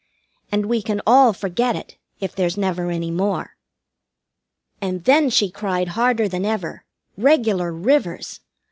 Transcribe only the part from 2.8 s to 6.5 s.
any more." And then she cried harder than